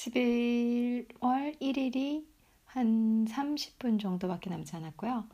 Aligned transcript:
11월 0.00 1.60
1일이 1.60 2.24
한 2.64 3.26
30분 3.26 4.00
정도밖에 4.00 4.48
남지 4.48 4.74
않았고요. 4.76 5.28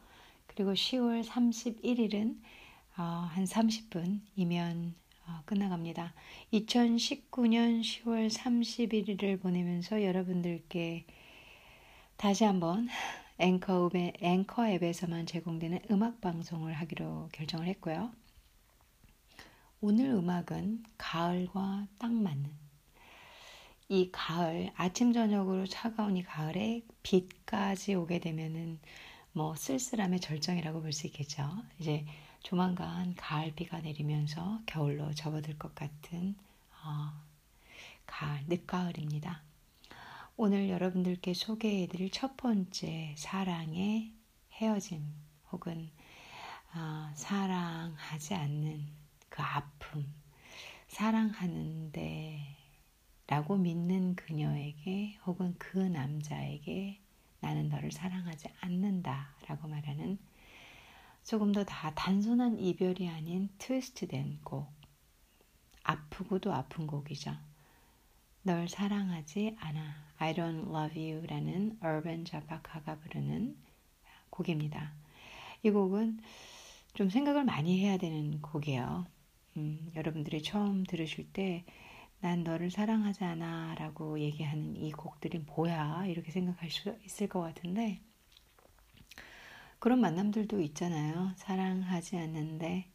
그리고 0.48 0.72
10월 0.72 1.24
31일은 1.24 2.36
어, 2.96 3.02
한 3.02 3.44
30분이면 3.44 4.94
어, 5.28 5.42
끝나갑니다. 5.44 6.14
2019년 6.52 7.80
10월 7.80 8.28
31일을 8.28 9.40
보내면서 9.40 10.02
여러분들께 10.02 11.06
다시 12.16 12.42
한번 12.42 12.88
앵커, 13.38 13.88
앱, 13.94 14.14
앵커 14.20 14.66
앱에서만 14.66 15.26
제공되는 15.26 15.80
음악 15.92 16.20
방송을 16.20 16.72
하기로 16.72 17.28
결정을 17.30 17.68
했고요. 17.68 18.10
오늘 19.80 20.06
음악은 20.06 20.82
가을과 20.98 21.86
딱 21.98 22.12
맞는 22.12 22.65
이 23.88 24.10
가을 24.12 24.70
아침 24.76 25.12
저녁으로 25.12 25.66
차가운 25.66 26.16
이 26.16 26.22
가을에 26.22 26.82
비까지 27.02 27.94
오게 27.94 28.18
되면은 28.20 28.80
뭐 29.32 29.54
쓸쓸함의 29.54 30.20
절정이라고 30.20 30.80
볼 30.82 30.92
수 30.92 31.06
있겠죠. 31.06 31.48
이제 31.78 32.04
조만간 32.42 33.14
가을 33.14 33.54
비가 33.54 33.80
내리면서 33.80 34.60
겨울로 34.66 35.12
접어들 35.14 35.58
것 35.58 35.74
같은 35.74 36.34
어, 36.84 37.12
가을 38.06 38.44
늦가을입니다. 38.48 39.42
오늘 40.36 40.68
여러분들께 40.68 41.34
소개해드릴 41.34 42.10
첫 42.10 42.36
번째 42.36 43.14
사랑의 43.16 44.12
헤어짐 44.52 45.02
혹은 45.52 45.90
어, 46.74 47.10
사랑하지 47.14 48.34
않는 48.34 48.86
그 49.28 49.42
아픔, 49.42 50.12
사랑하는데 50.88 52.56
라고 53.36 53.58
믿는 53.58 54.16
그녀에게 54.16 55.18
혹은 55.26 55.54
그 55.58 55.76
남자에게 55.76 56.98
나는 57.40 57.68
너를 57.68 57.92
사랑하지 57.92 58.48
않는다 58.62 59.34
라고 59.46 59.68
말하는 59.68 60.16
조금 61.22 61.52
더 61.52 61.62
다 61.62 61.92
단순한 61.94 62.58
이별이 62.58 63.10
아닌 63.10 63.50
트위스트된 63.58 64.40
곡. 64.42 64.72
아프고도 65.82 66.54
아픈 66.54 66.86
곡이죠. 66.86 67.36
널 68.42 68.68
사랑하지 68.70 69.54
않아. 69.60 69.94
I 70.16 70.32
don't 70.32 70.74
love 70.74 70.98
you 70.98 71.26
라는 71.26 71.76
얼반 71.82 72.24
자바카가 72.24 73.00
부르는 73.00 73.54
곡입니다. 74.30 74.94
이 75.62 75.68
곡은 75.68 76.20
좀 76.94 77.10
생각을 77.10 77.44
많이 77.44 77.82
해야 77.82 77.98
되는 77.98 78.40
곡이에요. 78.40 79.04
음, 79.58 79.92
여러분들이 79.94 80.42
처음 80.42 80.84
들으실 80.84 81.30
때, 81.34 81.66
난 82.20 82.44
너를 82.44 82.70
사랑하지 82.70 83.24
않아 83.24 83.74
라고 83.78 84.18
얘기하는 84.18 84.76
이 84.76 84.92
곡들이 84.92 85.38
뭐야? 85.38 86.06
이렇게 86.06 86.32
생각할 86.32 86.70
수 86.70 86.96
있을 87.04 87.28
것 87.28 87.40
같은데, 87.40 88.00
그런 89.78 90.00
만남들도 90.00 90.60
있잖아요. 90.60 91.32
사랑하지 91.36 92.16
않는데, 92.16 92.88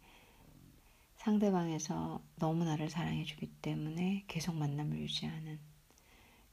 상대방에서 1.18 2.22
너무 2.38 2.66
나를 2.66 2.90
사랑해주기 2.90 3.48
때문에 3.62 4.26
계속 4.28 4.56
만남을 4.56 4.98
유지하는. 4.98 5.60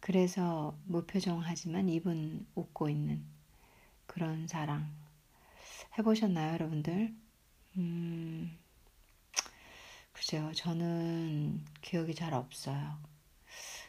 그래서 0.01 0.79
무표정하지만 0.85 1.89
입은 1.89 2.47
웃고 2.55 2.91
있는 2.91 3.25
그런 4.07 4.47
사랑. 4.47 4.93
해보셨나요, 5.99 6.53
여러분들? 6.53 7.15
음, 7.79 8.59
글쎄요, 10.19 10.53
저는 10.53 11.65
기억이 11.81 12.13
잘 12.13 12.35
없어요. 12.35 12.99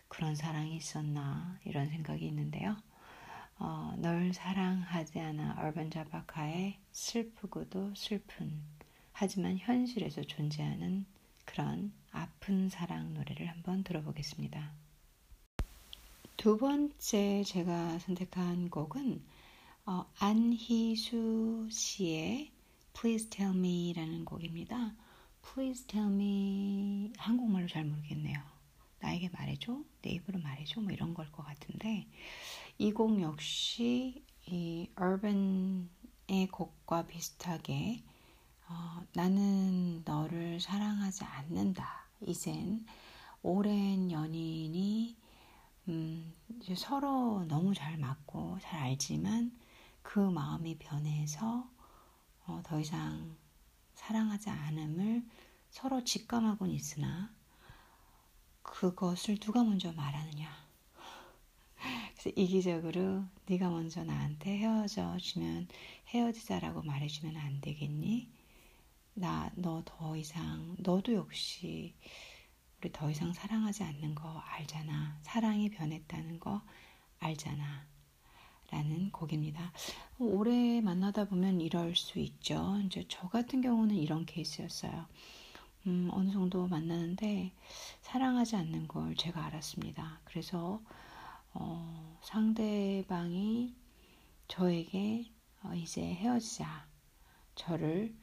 그런 0.07 0.35
사랑이 0.35 0.75
있었나, 0.77 1.57
이런 1.65 1.89
생각이 1.89 2.23
있는데요. 2.27 2.77
어, 3.57 3.95
널 3.97 4.31
사랑하지 4.31 5.19
않아, 5.19 5.55
얼반 5.57 5.89
자바카의 5.89 6.77
슬프고도 6.91 7.95
슬픈, 7.95 8.61
하지만 9.11 9.57
현실에서 9.57 10.21
존재하는 10.21 11.07
그런 11.45 11.91
아픈 12.11 12.69
사랑 12.69 13.15
노래를 13.15 13.47
한번 13.47 13.83
들어보겠습니다. 13.83 14.71
두 16.37 16.57
번째 16.59 17.43
제가 17.43 17.97
선택한 17.97 18.69
곡은 18.69 19.23
어, 19.87 20.05
안희수 20.19 21.69
씨의 21.71 22.51
Please 22.93 23.31
Tell 23.31 23.57
Me라는 23.57 24.25
곡입니다. 24.25 24.93
Please 25.41 25.85
tell 25.87 26.07
me 26.11 27.11
한국말로 27.17 27.67
잘 27.67 27.83
모르겠네요. 27.85 28.39
나에게 28.99 29.29
말해줘, 29.29 29.83
내 30.01 30.11
입으로 30.11 30.39
말해줘, 30.39 30.81
뭐 30.81 30.91
이런 30.91 31.13
걸 31.13 31.31
것 31.31 31.43
같은데 31.43 32.07
이 32.79 32.91
곡 32.93 33.21
역시 33.21 34.23
이 34.47 34.89
urban의 34.99 36.47
곡과 36.51 37.07
비슷하게 37.07 38.03
어, 38.69 39.01
나는 39.15 40.03
너를 40.05 40.59
사랑하지 40.61 41.23
않는다. 41.25 42.09
이젠 42.21 42.85
오랜 43.43 44.11
연인이 44.11 45.17
음, 45.89 46.33
서로 46.75 47.45
너무 47.47 47.73
잘 47.75 47.97
맞고 47.97 48.59
잘 48.61 48.81
알지만 48.83 49.57
그 50.03 50.19
마음이 50.19 50.77
변해서 50.79 51.69
어, 52.47 52.61
더 52.65 52.79
이상 52.79 53.37
사랑하지 53.99 54.49
않음을 54.49 55.23
서로 55.69 56.03
직감하곤 56.03 56.71
있으나 56.71 57.31
그것을 58.63 59.37
누가 59.39 59.63
먼저 59.63 59.91
말하느냐. 59.91 60.49
그래서 62.13 62.29
이기적으로 62.35 63.23
네가 63.47 63.69
먼저 63.69 64.03
나한테 64.03 64.57
헤어져 64.57 65.17
주면 65.17 65.67
헤어지자라고 66.09 66.81
말해주면 66.83 67.37
안 67.37 67.61
되겠니? 67.61 68.29
나 69.15 69.51
너 69.55 69.83
더 69.85 70.15
이상 70.17 70.75
너도 70.79 71.13
역시 71.13 71.93
우리 72.79 72.91
더 72.91 73.09
이상 73.11 73.33
사랑하지 73.33 73.83
않는 73.83 74.15
거 74.15 74.39
알잖아. 74.39 75.19
사랑이 75.21 75.69
변했다는 75.69 76.39
거 76.39 76.61
알잖아. 77.19 77.85
라는 78.71 79.11
곡입니다. 79.11 79.71
오래 80.19 80.81
만나다 80.81 81.25
보면 81.25 81.59
이럴 81.61 81.95
수 81.95 82.19
있죠. 82.19 82.79
이제 82.85 83.05
저 83.07 83.27
같은 83.27 83.61
경우는 83.61 83.95
이런 83.95 84.25
케이스였어요. 84.25 85.07
음, 85.87 86.09
어느 86.11 86.31
정도 86.31 86.67
만나는데 86.67 87.53
사랑하지 88.01 88.55
않는 88.57 88.87
걸 88.87 89.15
제가 89.15 89.45
알았습니다. 89.45 90.19
그래서 90.25 90.81
어, 91.53 92.17
상대방이 92.21 93.73
저에게 94.47 95.31
어, 95.63 95.73
이제 95.73 96.01
헤어지자, 96.01 96.87
저를 97.55 98.15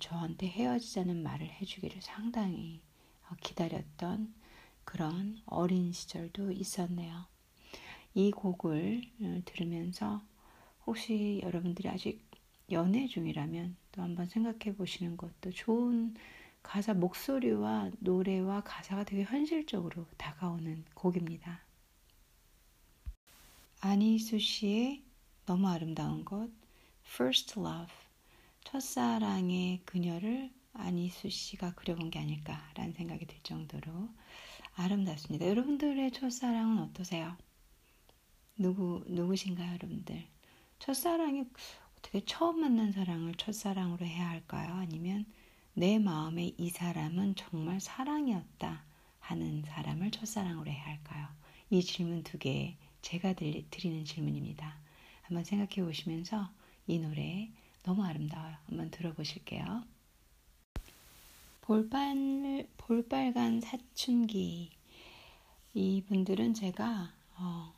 저한테 0.00 0.48
헤어지자는 0.48 1.22
말을 1.22 1.46
해주기를 1.46 2.02
상당히 2.02 2.82
어, 3.28 3.34
기다렸던 3.40 4.34
그런 4.84 5.40
어린 5.46 5.92
시절도 5.92 6.52
있었네요. 6.52 7.26
이 8.14 8.30
곡을 8.30 9.02
어, 9.20 9.40
들으면서 9.44 10.22
혹시 10.86 11.40
여러분들이 11.42 11.88
아직 11.88 12.24
연애 12.70 13.06
중이라면 13.06 13.76
또 13.92 14.02
한번 14.02 14.26
생각해 14.28 14.76
보시는 14.76 15.16
것도 15.16 15.50
좋은 15.52 16.14
가사 16.62 16.94
목소리와 16.94 17.90
노래와 17.98 18.62
가사가 18.62 19.04
되게 19.04 19.24
현실적으로 19.24 20.06
다가오는 20.16 20.84
곡입니다. 20.94 21.60
아니수 23.80 24.38
씨의 24.38 25.02
너무 25.44 25.68
아름다운 25.68 26.24
것 26.24 26.48
First 27.06 27.60
Love 27.60 27.92
첫사랑의 28.64 29.82
그녀를 29.84 30.50
아니수 30.72 31.28
씨가 31.28 31.74
그려본 31.74 32.10
게 32.10 32.18
아닐까라는 32.18 32.94
생각이 32.94 33.26
들 33.26 33.38
정도로 33.42 34.08
아름답습니다. 34.76 35.46
여러분들의 35.46 36.10
첫사랑은 36.12 36.78
어떠세요? 36.78 37.36
누구, 38.56 39.02
누구신가요, 39.06 39.72
여러분들? 39.74 40.24
첫사랑이 40.78 41.44
어떻게 41.98 42.24
처음 42.24 42.60
만난 42.60 42.92
사랑을 42.92 43.34
첫사랑으로 43.34 44.04
해야 44.06 44.28
할까요? 44.28 44.74
아니면 44.74 45.24
내 45.72 45.98
마음에 45.98 46.52
이 46.56 46.70
사람은 46.70 47.34
정말 47.36 47.80
사랑이었다 47.80 48.84
하는 49.20 49.62
사람을 49.66 50.10
첫사랑으로 50.10 50.70
해야 50.70 50.84
할까요? 50.84 51.28
이 51.70 51.82
질문 51.82 52.22
두 52.22 52.38
개 52.38 52.76
제가 53.02 53.34
드리는 53.34 54.04
질문입니다. 54.04 54.78
한번 55.22 55.44
생각해 55.44 55.84
보시면서 55.84 56.50
이 56.86 56.98
노래 56.98 57.50
너무 57.82 58.02
아름다워요. 58.04 58.56
한번 58.66 58.90
들어보실게요. 58.90 59.84
볼빨, 61.60 62.66
볼빨간 62.76 63.60
사춘기. 63.60 64.70
이분들은 65.74 66.54
제가, 66.54 67.12
어, 67.36 67.74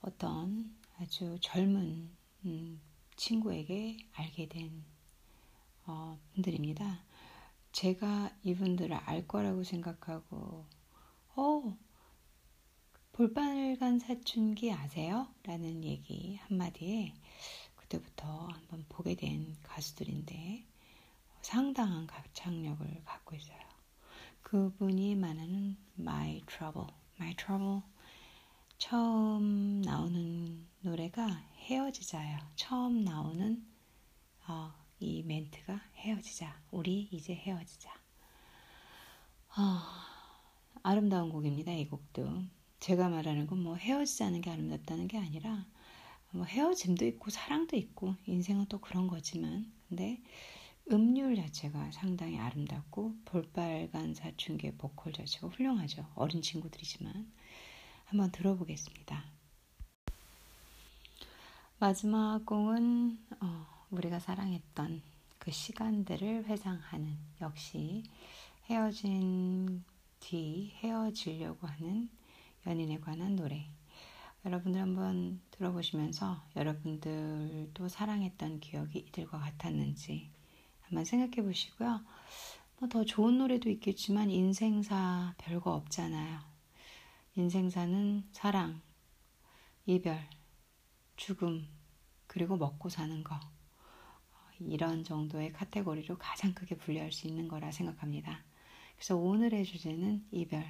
어떤 0.00 0.74
아주 0.98 1.38
젊은 1.40 2.10
음, 2.44 2.80
친구에게 3.16 3.98
알게 4.12 4.48
된 4.48 4.84
어, 5.86 6.18
분들입니다. 6.34 7.04
제가 7.72 8.30
이분들을 8.42 8.94
알 8.94 9.28
거라고 9.28 9.62
생각하고, 9.62 10.66
어, 11.36 11.78
볼빨간 13.12 13.98
사춘기 13.98 14.72
아세요? 14.72 15.28
라는 15.44 15.84
얘기 15.84 16.36
한마디에 16.36 17.14
그때부터 17.76 18.48
한번 18.48 18.84
보게 18.88 19.14
된 19.14 19.56
가수들인데 19.62 20.66
상당한 21.40 22.06
가창력을 22.06 23.02
갖고 23.04 23.36
있어요. 23.36 23.58
그분이 24.42 25.14
말하는 25.14 25.76
My 25.98 26.42
Trouble, 26.46 26.88
My 27.18 27.34
Trouble 27.36 27.82
처음 28.78 29.80
나오는 29.82 30.66
노래가 30.80 31.26
헤어지자예요. 31.66 32.38
처음 32.56 33.04
나오는 33.04 33.64
어, 34.48 34.72
이 35.00 35.22
멘트가 35.22 35.80
헤어지자. 35.96 36.60
우리 36.70 37.08
이제 37.10 37.34
헤어지자. 37.34 37.90
어, 39.56 39.80
아름다운 40.82 41.30
곡입니다. 41.30 41.72
이 41.72 41.86
곡도. 41.88 42.42
제가 42.80 43.08
말하는 43.08 43.46
건 43.46 43.58
뭐 43.58 43.76
헤어지자는 43.76 44.42
게 44.42 44.50
아름답다는 44.50 45.08
게 45.08 45.18
아니라 45.18 45.66
뭐 46.30 46.44
헤어짐도 46.44 47.06
있고 47.06 47.30
사랑도 47.30 47.76
있고 47.76 48.14
인생은 48.26 48.66
또 48.68 48.78
그런 48.80 49.08
거지만 49.08 49.72
근데 49.88 50.22
음률 50.92 51.34
자체가 51.36 51.90
상당히 51.92 52.38
아름답고 52.38 53.14
볼빨간 53.24 54.14
사춘기의 54.14 54.74
보컬 54.76 55.12
자체가 55.12 55.48
훌륭하죠. 55.48 56.06
어린 56.14 56.42
친구들이지만 56.42 57.32
한번 58.06 58.30
들어보겠습니다. 58.32 59.24
마지막 61.78 62.44
곡은 62.46 63.18
어, 63.40 63.66
우리가 63.90 64.18
사랑했던 64.18 65.02
그 65.38 65.50
시간들을 65.50 66.44
회상하는 66.46 67.16
역시 67.40 68.02
헤어진 68.70 69.84
뒤 70.20 70.72
헤어지려고 70.78 71.66
하는 71.66 72.08
연인에 72.66 72.98
관한 72.98 73.36
노래. 73.36 73.68
여러분들 74.44 74.80
한번 74.80 75.40
들어보시면서 75.50 76.42
여러분들도 76.56 77.88
사랑했던 77.88 78.60
기억이 78.60 79.00
이들과 79.00 79.38
같았는지 79.38 80.30
한번 80.82 81.04
생각해 81.04 81.44
보시고요. 81.46 82.00
뭐 82.78 82.88
더 82.88 83.04
좋은 83.04 83.38
노래도 83.38 83.70
있겠지만 83.70 84.30
인생사 84.30 85.34
별거 85.38 85.72
없잖아요. 85.74 86.55
인생사는 87.38 88.24
사랑, 88.32 88.80
이별, 89.84 90.18
죽음, 91.16 91.68
그리고 92.26 92.56
먹고 92.56 92.88
사는 92.88 93.22
거. 93.22 93.38
이런 94.58 95.04
정도의 95.04 95.52
카테고리로 95.52 96.16
가장 96.16 96.54
크게 96.54 96.78
분류할 96.78 97.12
수 97.12 97.26
있는 97.26 97.46
거라 97.46 97.72
생각합니다. 97.72 98.42
그래서 98.94 99.16
오늘의 99.16 99.66
주제는 99.66 100.26
이별, 100.30 100.64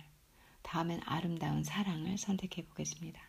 다음엔 0.63 1.03
아름다운 1.05 1.63
사랑을 1.63 2.19
선택해 2.19 2.67
보겠습니다. 2.67 3.21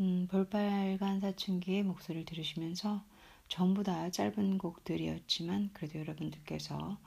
음, 0.00 0.26
볼빨간 0.30 1.20
사춘기의 1.20 1.82
목소리를 1.82 2.24
들으시면서 2.24 3.04
전부 3.48 3.82
다 3.82 4.08
짧은 4.08 4.56
곡들이었지만 4.56 5.68
그래도 5.74 5.98
여러분들께서 5.98 6.78
어, 6.78 6.98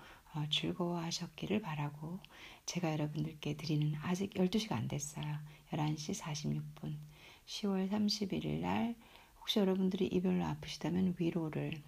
즐거워하셨기를 0.49 1.61
바라고 1.61 2.19
제가 2.65 2.91
여러분들께 2.91 3.57
드리는 3.57 3.93
아직 4.01 4.33
12시가 4.33 4.73
안 4.73 4.87
됐어요. 4.87 5.25
11시 5.71 6.19
46분. 6.19 6.97
10월 7.45 7.89
31일 7.89 8.59
날 8.59 8.95
혹시 9.39 9.59
여러분들이 9.59 10.07
이별로 10.07 10.43
아프시다면 10.45 11.15
위로를 11.19 11.81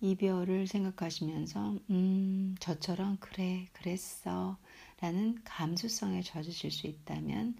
이별을 0.00 0.66
생각하시면서 0.66 1.78
음 1.90 2.54
저처럼 2.58 3.18
그래 3.20 3.68
그랬어. 3.72 4.58
라는 5.00 5.38
감수성에 5.44 6.22
젖으실 6.22 6.70
수 6.70 6.86
있다면 6.86 7.56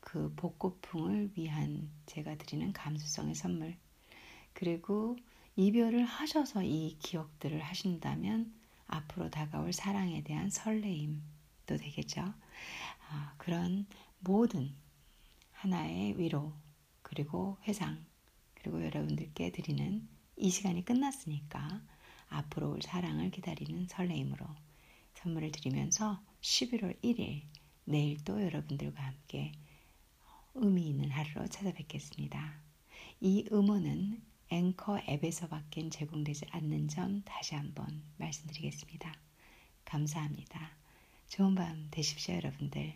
그 0.00 0.32
복고풍을 0.34 1.32
위한 1.36 1.90
제가 2.06 2.36
드리는 2.36 2.72
감수성의 2.72 3.34
선물. 3.34 3.76
그리고 4.52 5.16
이별을 5.56 6.04
하셔서 6.04 6.62
이 6.62 6.96
기억들을 6.98 7.60
하신다면 7.60 8.52
앞으로 8.92 9.30
다가올 9.30 9.72
사랑에 9.72 10.22
대한 10.22 10.50
설레임도 10.50 11.76
되겠죠. 11.78 12.22
아, 13.08 13.34
그런 13.38 13.86
모든 14.20 14.74
하나의 15.52 16.18
위로 16.18 16.52
그리고 17.00 17.56
회상 17.64 18.04
그리고 18.54 18.84
여러분들께 18.84 19.50
드리는 19.50 20.06
이 20.36 20.50
시간이 20.50 20.84
끝났으니까 20.84 21.82
앞으로 22.28 22.72
올 22.72 22.82
사랑을 22.82 23.30
기다리는 23.30 23.86
설레임으로 23.88 24.46
선물을 25.14 25.52
드리면서 25.52 26.22
11월 26.40 27.00
1일 27.02 27.42
내일 27.84 28.22
또 28.24 28.42
여러분들과 28.42 29.02
함께 29.02 29.52
의미 30.54 30.88
있는 30.88 31.10
하루로 31.10 31.46
찾아뵙겠습니다. 31.48 32.60
이 33.20 33.48
음원은 33.50 34.31
앵커 34.52 35.00
앱에서밖엔 35.08 35.88
제공되지 35.90 36.44
않는 36.50 36.88
점 36.88 37.22
다시 37.24 37.54
한번 37.54 38.02
말씀드리겠습니다. 38.18 39.14
감사합니다. 39.86 40.72
좋은 41.28 41.54
밤 41.54 41.88
되십시오, 41.90 42.34
여러분들. 42.34 42.92